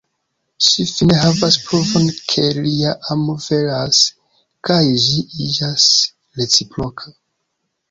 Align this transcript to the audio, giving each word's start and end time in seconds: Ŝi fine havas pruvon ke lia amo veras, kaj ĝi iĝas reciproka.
Ŝi 0.67 0.85
fine 0.91 1.17
havas 1.23 1.57
pruvon 1.65 2.07
ke 2.31 2.45
lia 2.55 2.95
amo 3.17 3.37
veras, 3.49 4.01
kaj 4.71 4.81
ĝi 5.07 5.21
iĝas 5.51 5.89
reciproka. 6.43 7.17